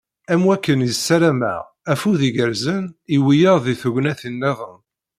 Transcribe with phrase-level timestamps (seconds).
[0.33, 4.79] Am wakken i ssarameɣ, afud igerrzen, i wiyaḍ deg tegnatin-nniḍen».